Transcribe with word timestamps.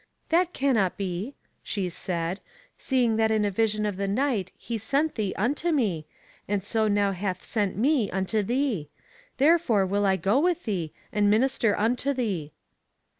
That 0.29 0.51
cannot 0.51 0.97
be, 0.97 1.35
she 1.61 1.87
said, 1.87 2.39
seeing 2.75 3.17
that 3.17 3.29
in 3.29 3.45
a 3.45 3.51
vision 3.51 3.85
of 3.85 3.97
the 3.97 4.07
night 4.07 4.51
he 4.57 4.79
sent 4.79 5.13
thee 5.13 5.31
unto 5.37 5.71
me, 5.71 6.07
and 6.47 6.63
so 6.63 6.87
now 6.87 7.11
hath 7.11 7.43
sent 7.43 7.77
me 7.77 8.09
unto 8.09 8.41
thee. 8.41 8.89
Therefore 9.37 9.85
will 9.85 10.07
I 10.07 10.15
go 10.15 10.39
with 10.39 10.63
thee, 10.63 10.91
and 11.13 11.29
minister 11.29 11.77
unto 11.77 12.13
thee. 12.13 12.51